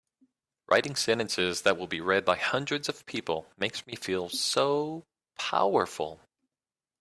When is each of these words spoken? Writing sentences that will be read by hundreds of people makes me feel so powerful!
Writing 0.65 0.95
sentences 0.95 1.61
that 1.61 1.77
will 1.77 1.85
be 1.85 2.01
read 2.01 2.25
by 2.25 2.35
hundreds 2.35 2.89
of 2.89 3.05
people 3.05 3.45
makes 3.55 3.85
me 3.85 3.95
feel 3.95 4.29
so 4.29 5.05
powerful! 5.37 6.19